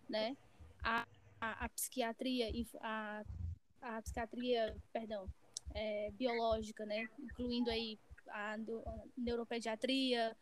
né? 0.07 0.37
A, 0.83 1.07
a, 1.41 1.65
a 1.65 1.69
psiquiatria 1.69 2.49
e 2.49 2.65
a, 2.79 3.25
a 3.81 4.01
psiquiatria, 4.01 4.77
perdão, 4.93 5.27
é, 5.73 6.11
biológica, 6.11 6.85
né? 6.85 7.09
Incluindo 7.19 7.69
aí 7.69 7.99
a, 8.29 8.53
a 8.53 8.57
neuropediatria, 9.17 10.37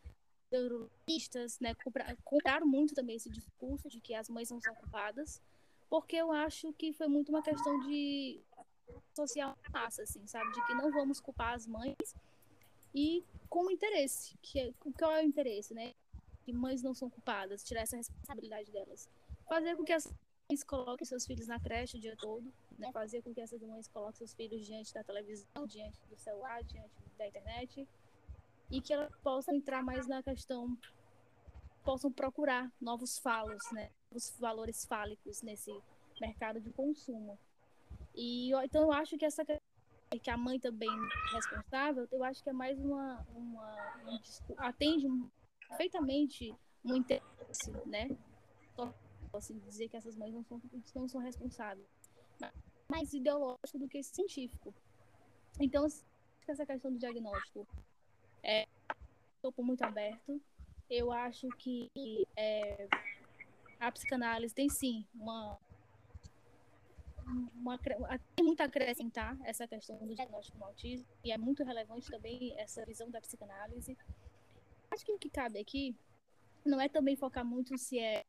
neurologistas, 0.51 1.59
né? 1.59 1.75
compraram 2.23 2.67
muito 2.67 2.93
também 2.93 3.15
esse 3.15 3.29
discurso 3.29 3.87
de 3.87 3.99
que 3.99 4.13
as 4.13 4.27
mães 4.29 4.49
não 4.49 4.59
são 4.59 4.73
culpadas 4.75 5.41
porque 5.89 6.15
eu 6.15 6.31
acho 6.31 6.71
que 6.73 6.93
foi 6.93 7.07
muito 7.07 7.29
uma 7.29 7.41
questão 7.41 7.79
de 7.79 8.39
social 9.15 9.57
massa, 9.71 10.03
assim, 10.03 10.25
sabe? 10.27 10.51
De 10.53 10.65
que 10.67 10.73
não 10.75 10.91
vamos 10.91 11.19
culpar 11.19 11.55
as 11.55 11.65
mães 11.65 11.95
e 12.93 13.23
com 13.49 13.71
interesse, 13.71 14.37
que 14.41 14.59
é, 14.59 14.73
qual 14.97 15.11
é 15.11 15.21
o 15.21 15.25
interesse, 15.25 15.73
né? 15.73 15.93
Que 16.43 16.53
mães 16.53 16.83
não 16.83 16.93
são 16.93 17.09
culpadas, 17.09 17.63
tirar 17.63 17.81
essa 17.81 17.97
responsabilidade 17.97 18.71
delas. 18.71 19.09
Fazer 19.47 19.75
com 19.75 19.83
que 19.83 19.93
as 19.93 20.07
mães 20.49 20.63
coloquem 20.63 21.05
seus 21.05 21.25
filhos 21.25 21.47
na 21.47 21.59
creche 21.59 21.97
o 21.97 21.99
dia 21.99 22.15
todo, 22.17 22.51
né? 22.77 22.91
Fazer 22.91 23.21
com 23.21 23.33
que 23.33 23.39
essas 23.39 23.61
mães 23.61 23.87
coloquem 23.87 24.17
seus 24.17 24.33
filhos 24.33 24.65
diante 24.65 24.93
da 24.93 25.03
televisão, 25.03 25.67
diante 25.67 25.99
do 26.09 26.17
celular, 26.17 26.63
diante 26.63 26.91
da 27.17 27.27
internet 27.27 27.87
e 28.71 28.81
que 28.81 28.93
elas 28.93 29.11
possam 29.21 29.55
entrar 29.55 29.83
mais 29.83 30.07
na 30.07 30.23
questão 30.23 30.75
possam 31.83 32.11
procurar 32.11 32.71
novos 32.81 33.17
falos, 33.19 33.63
né? 33.71 33.89
Os 34.11 34.35
valores 34.39 34.85
fálicos 34.85 35.41
nesse 35.41 35.71
mercado 36.19 36.59
de 36.59 36.71
consumo. 36.71 37.37
E 38.15 38.51
então 38.63 38.83
eu 38.83 38.91
acho 38.91 39.17
que 39.17 39.25
essa 39.25 39.45
que 39.45 40.29
a 40.31 40.37
mãe 40.37 40.59
também 40.59 40.89
é 40.89 41.35
responsável, 41.35 42.07
eu 42.11 42.23
acho 42.23 42.43
que 42.43 42.49
é 42.49 42.53
mais 42.53 42.79
uma, 42.79 43.23
uma 43.35 44.01
um, 44.07 44.19
atende 44.57 45.07
perfeitamente 45.67 46.51
um 46.83 46.95
interesse, 46.95 47.71
né? 47.85 48.09
Dizer 49.65 49.89
que 49.89 49.97
essas 49.97 50.15
mães 50.15 50.33
não 50.33 50.43
são, 50.43 50.61
não 50.95 51.07
são 51.07 51.21
responsáveis, 51.21 51.87
mais 52.89 53.13
ideológico 53.13 53.77
do 53.77 53.87
que 53.87 54.01
científico. 54.01 54.73
Então, 55.59 55.85
essa 56.47 56.65
questão 56.65 56.91
do 56.91 56.97
diagnóstico 56.97 57.67
é 58.43 58.67
um 59.43 59.63
muito 59.63 59.83
aberto. 59.83 60.41
Eu 60.89 61.11
acho 61.11 61.47
que 61.49 61.89
é, 62.35 62.87
a 63.79 63.91
psicanálise 63.91 64.53
tem 64.53 64.67
sim 64.67 65.05
uma, 65.13 65.57
uma, 67.53 67.77
tem 68.35 68.45
muito 68.45 68.61
a 68.61 68.65
acrescentar 68.65 69.37
essa 69.43 69.67
questão 69.67 69.97
do 69.97 70.15
diagnóstico 70.15 70.57
do 70.57 70.63
autismo 70.63 71.07
e 71.23 71.31
é 71.31 71.37
muito 71.37 71.63
relevante 71.63 72.09
também 72.09 72.53
essa 72.57 72.83
visão 72.85 73.09
da 73.09 73.21
psicanálise. 73.21 73.95
Acho 74.89 75.05
que 75.05 75.11
o 75.11 75.19
que 75.19 75.29
cabe 75.29 75.59
aqui 75.59 75.95
não 76.65 76.81
é 76.81 76.89
também 76.89 77.15
focar 77.15 77.45
muito 77.45 77.77
se 77.77 77.99
é 77.99 78.25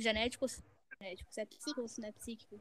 genético 0.00 0.44
ou 0.44 0.48
se 0.48 0.62
é 1.00 1.04
genético, 1.04 1.32
se 1.32 1.40
é 1.40 1.46
psíquico 1.46 1.80
ou 1.80 1.88
se 1.88 2.00
não 2.00 2.08
é 2.08 2.12
psíquico, 2.12 2.60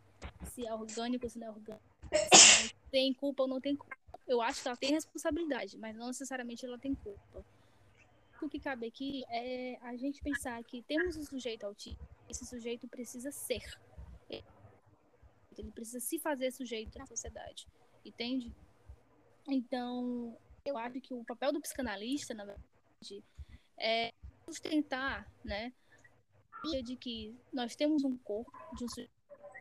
se 0.52 0.66
é 0.66 0.74
orgânico 0.74 1.26
ou 1.26 1.30
se 1.30 1.40
não 1.40 1.48
é 1.48 1.50
orgânico, 1.52 1.86
se 2.34 2.74
tem 2.92 3.14
culpa 3.14 3.44
ou 3.44 3.50
não 3.50 3.62
tem 3.62 3.76
culpa. 3.76 3.96
Eu 4.28 4.42
acho 4.42 4.62
que 4.62 4.68
ela 4.68 4.78
tem 4.78 4.92
responsabilidade, 4.92 5.78
mas 5.78 5.96
não 5.96 6.08
necessariamente 6.08 6.66
ela 6.66 6.78
tem 6.78 6.94
culpa. 6.96 7.46
O 8.42 8.50
que 8.50 8.60
cabe 8.60 8.88
aqui 8.88 9.24
é 9.30 9.78
a 9.82 9.96
gente 9.96 10.22
pensar 10.22 10.62
que 10.64 10.82
temos 10.84 11.16
um 11.16 11.24
sujeito 11.24 11.66
autista 11.66 12.18
esse 12.30 12.46
sujeito 12.46 12.88
precisa 12.88 13.32
ser. 13.32 13.64
Ele 15.58 15.72
precisa 15.72 16.00
se 16.00 16.20
fazer 16.20 16.52
sujeito 16.52 17.00
na 17.00 17.06
sociedade, 17.08 17.68
entende? 18.06 18.54
Então, 19.48 20.38
eu 20.64 20.78
acho 20.78 21.02
que 21.02 21.16
o 21.16 21.24
papel 21.24 21.52
do 21.52 21.60
psicanalista, 21.60 22.32
na 22.36 22.46
verdade, 22.46 23.24
é 23.76 24.14
sustentar, 24.46 25.28
né, 25.44 25.74
de 26.84 26.96
que 26.96 27.36
nós 27.54 27.76
temos 27.76 28.04
um 28.04 28.18
corpo 28.18 28.52
de 28.76 28.84
um 28.84 28.90
sujeito, 28.90 29.12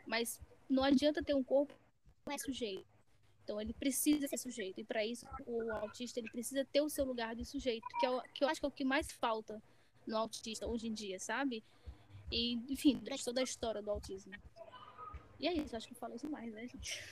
mas 0.06 0.40
não 0.68 0.82
adianta 0.82 1.22
ter 1.22 1.34
um 1.34 1.44
corpo 1.44 1.72
que 1.72 2.26
não 2.26 2.34
é 2.34 2.38
sujeito. 2.38 2.86
Então 3.44 3.60
ele 3.60 3.72
precisa 3.72 4.26
ser 4.26 4.38
sujeito 4.38 4.80
e 4.80 4.84
para 4.84 5.04
isso 5.06 5.24
o 5.46 5.72
autista 5.74 6.18
ele 6.18 6.30
precisa 6.30 6.64
ter 6.64 6.80
o 6.80 6.90
seu 6.90 7.04
lugar 7.04 7.36
de 7.36 7.44
sujeito, 7.44 7.86
que, 8.00 8.06
é 8.06 8.10
o, 8.10 8.20
que 8.34 8.42
eu 8.42 8.48
acho 8.48 8.60
que 8.60 8.66
é 8.66 8.68
o 8.68 8.72
que 8.72 8.84
mais 8.84 9.12
falta 9.12 9.62
no 10.06 10.16
autista 10.16 10.66
hoje 10.66 10.88
em 10.88 10.92
dia, 10.92 11.18
sabe? 11.20 11.62
E, 12.30 12.54
enfim, 12.68 12.96
durante 12.96 13.24
toda 13.24 13.40
a 13.40 13.44
história 13.44 13.80
do 13.80 13.90
autismo. 13.90 14.32
E 15.38 15.46
é 15.46 15.52
isso, 15.52 15.76
acho 15.76 15.86
que 15.86 15.94
eu 15.94 15.98
falei 15.98 16.18
demais, 16.18 16.52
né, 16.52 16.66
gente? 16.66 17.02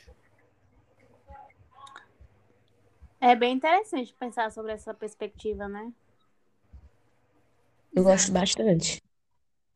É 3.20 3.36
bem 3.36 3.54
interessante 3.54 4.12
pensar 4.14 4.50
sobre 4.50 4.72
essa 4.72 4.92
perspectiva, 4.92 5.68
né? 5.68 5.92
Eu 7.94 8.02
gosto 8.02 8.32
bastante. 8.32 9.00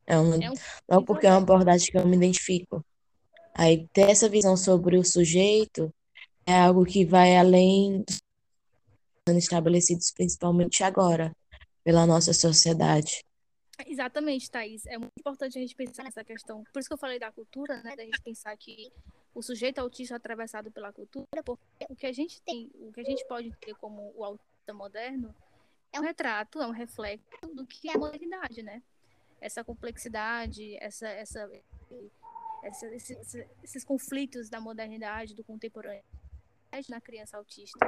É 0.09 0.19
um, 0.19 0.43
é 0.43 0.51
um... 0.51 0.55
Não 0.89 1.05
porque 1.05 1.27
é 1.27 1.31
uma 1.31 1.37
abordagem 1.37 1.91
que 1.91 1.99
eu 1.99 2.07
me 2.07 2.17
identifico. 2.17 2.83
Aí 3.55 3.87
ter 3.93 4.09
essa 4.11 4.27
visão 4.27 4.57
sobre 4.57 4.97
o 4.97 5.05
sujeito 5.05 5.93
é 6.47 6.59
algo 6.59 6.87
que 6.87 7.05
vai 7.05 7.37
além 7.37 8.03
dos 9.27 9.37
estabelecidos 9.37 10.11
principalmente 10.13 10.83
agora 10.83 11.37
pela 11.85 12.07
nossa 12.07 12.33
sociedade. 12.33 13.23
Exatamente, 13.87 14.51
Thaís. 14.51 14.87
É 14.87 14.97
muito 14.97 15.13
importante 15.19 15.59
a 15.59 15.61
gente 15.61 15.75
pensar 15.75 16.05
nessa 16.05 16.25
questão. 16.25 16.65
Por 16.73 16.81
isso 16.81 16.89
que 16.89 16.95
eu 16.95 16.99
falei 16.99 17.19
da 17.19 17.31
cultura, 17.31 17.83
né? 17.83 17.95
Da 17.95 18.03
gente 18.03 18.21
pensar 18.23 18.57
que 18.57 18.91
o 19.35 19.43
sujeito 19.43 19.79
autista 19.79 20.15
é 20.15 20.17
atravessado 20.17 20.71
pela 20.71 20.91
cultura, 20.93 21.43
porque 21.45 21.87
o 21.89 21.95
que 21.95 22.07
a 22.07 22.13
gente 22.13 22.41
tem, 22.43 22.71
o 22.81 22.91
que 22.93 23.01
a 23.01 23.05
gente 23.05 23.27
pode 23.29 23.51
ter 23.61 23.75
como 23.75 24.13
o 24.17 24.25
autista 24.25 24.73
moderno 24.73 25.35
é 25.93 26.01
um 26.01 26.03
retrato, 26.03 26.61
é 26.61 26.67
um 26.67 26.73
reflexo 26.73 27.47
do 27.55 27.67
que 27.67 27.89
é 27.89 27.95
a 27.95 27.99
modernidade, 27.99 28.63
né? 28.63 28.83
Essa 29.41 29.63
complexidade, 29.63 30.77
essa, 30.77 31.09
essa, 31.09 31.51
essa 32.63 32.95
esses, 32.95 33.35
esses 33.63 33.85
conflitos 33.85 34.49
da 34.49 34.61
modernidade, 34.61 35.35
do 35.35 35.45
contemporâneo 35.45 36.05
na 36.89 37.01
criança 37.01 37.37
autista. 37.37 37.79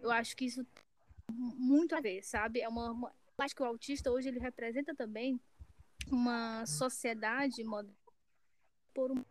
Eu 0.00 0.10
acho 0.10 0.36
que 0.36 0.46
isso 0.46 0.64
tem 0.64 0.84
muito 1.30 1.94
a 1.94 2.00
ver, 2.00 2.22
sabe? 2.22 2.60
É 2.60 2.68
uma, 2.68 2.90
uma 2.90 3.12
acho 3.38 3.54
que 3.54 3.62
o 3.62 3.66
autista 3.66 4.10
hoje 4.10 4.28
ele 4.28 4.38
representa 4.38 4.94
também 4.94 5.38
uma 6.10 6.64
sociedade 6.64 7.62
por 8.94 9.10
uma 9.10 9.26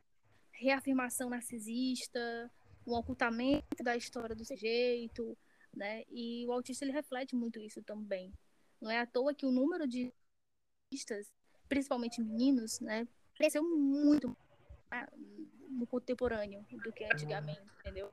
reafirmação 0.52 1.30
narcisista, 1.30 2.52
um 2.86 2.94
ocultamento 2.94 3.84
da 3.84 3.98
história 3.98 4.36
do 4.36 4.46
sujeito, 4.46 5.36
né? 5.76 6.04
E 6.10 6.46
o 6.48 6.52
autista 6.52 6.86
ele 6.86 6.92
reflete 6.92 7.36
muito 7.36 7.60
isso 7.60 7.82
também. 7.82 8.32
Não 8.80 8.92
é 8.92 9.00
à 9.00 9.06
toa 9.06 9.34
que 9.34 9.46
o 9.46 9.52
número 9.52 9.88
de 9.88 10.14
autistas, 10.96 11.32
principalmente 11.68 12.22
meninos, 12.22 12.80
né, 12.80 13.08
cresceu 13.36 13.64
muito 13.64 14.36
no 15.70 15.86
contemporâneo 15.86 16.66
do 16.84 16.92
que 16.94 17.04
antigamente, 17.04 17.62
entendeu? 17.80 18.12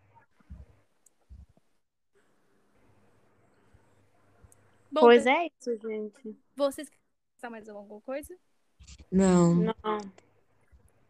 Bom, 4.91 5.01
pois 5.01 5.27
é 5.27 5.47
isso, 5.47 5.79
gente. 5.81 6.37
Vocês 6.57 6.89
querem 6.89 7.51
mais 7.51 7.69
alguma 7.69 8.01
coisa? 8.01 8.37
Não. 9.11 9.55
Não. 9.55 9.73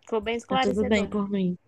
Ficou 0.02 0.20
bem 0.20 0.36
esclarecedor. 0.36 0.82
Tá 0.84 0.88
tudo 0.88 0.90
bem 0.90 1.08
por 1.08 1.28
mim. 1.28 1.58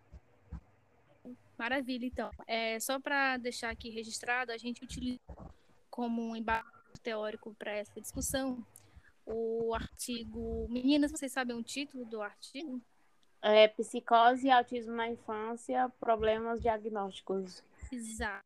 Maravilha, 1.58 2.06
então. 2.06 2.30
É, 2.46 2.78
só 2.78 3.00
para 3.00 3.36
deixar 3.38 3.70
aqui 3.70 3.90
registrado, 3.90 4.52
a 4.52 4.58
gente 4.58 4.84
utiliza 4.84 5.18
como 5.90 6.22
um 6.22 6.36
embate 6.36 6.68
teórico 7.02 7.54
para 7.54 7.72
essa 7.72 8.00
discussão 8.00 8.64
o 9.26 9.74
artigo. 9.74 10.66
Meninas, 10.68 11.10
vocês 11.10 11.32
sabem 11.32 11.56
o 11.56 11.62
título 11.62 12.04
do 12.04 12.20
artigo? 12.22 12.80
É, 13.42 13.68
psicose 13.68 14.46
e 14.46 14.50
autismo 14.50 14.92
na 14.94 15.08
infância, 15.08 15.88
problemas 16.00 16.60
diagnósticos. 16.62 17.62
Exato. 17.92 18.44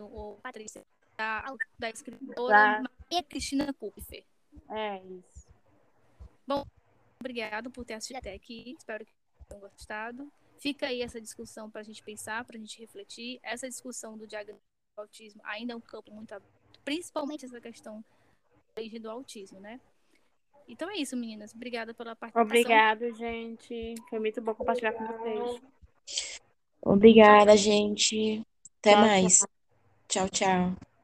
O 0.00 0.36
Patrícia, 0.42 0.84
da, 1.16 1.44
da 1.78 1.90
escritora 1.90 2.48
Da- 2.52 2.82
Maria 2.82 3.22
Cristina 3.22 3.72
Kupfer. 3.72 4.24
É 4.70 5.02
isso. 5.04 5.46
Obrigado 7.20 7.70
por 7.70 7.84
ter 7.84 7.94
assistido 7.94 8.16
até 8.18 8.34
aqui. 8.34 8.74
Espero 8.78 9.04
que 9.04 9.12
tenham 9.48 9.60
gostado. 9.60 10.30
Fica 10.58 10.86
aí 10.86 11.02
essa 11.02 11.20
discussão 11.20 11.70
para 11.70 11.80
a 11.80 11.84
gente 11.84 12.02
pensar, 12.02 12.44
para 12.44 12.56
a 12.56 12.60
gente 12.60 12.78
refletir. 12.80 13.38
Essa 13.42 13.68
discussão 13.68 14.16
do 14.16 14.26
diagnóstico 14.26 14.66
do 14.96 15.00
autismo 15.02 15.40
ainda 15.44 15.72
é 15.72 15.76
um 15.76 15.80
campo 15.80 16.12
muito 16.12 16.32
aberto, 16.32 16.52
principalmente 16.84 17.44
essa 17.44 17.60
questão 17.60 18.04
origem 18.76 19.00
do 19.00 19.10
autismo, 19.10 19.58
né? 19.58 19.80
Então 20.68 20.90
é 20.90 20.96
isso, 20.96 21.16
meninas. 21.16 21.54
Obrigada 21.54 21.94
pela 21.94 22.14
participação. 22.14 22.46
Obrigado, 22.46 23.14
gente. 23.14 23.94
Foi 24.10 24.18
muito 24.18 24.40
bom 24.42 24.54
compartilhar 24.54 24.92
com 24.92 25.06
vocês. 25.06 25.62
Obrigada, 26.82 27.56
gente. 27.56 28.42
Até 28.80 28.92
Tchau, 28.92 29.00
mais. 29.00 29.46
Tchau, 30.08 30.28
tchau. 30.28 30.95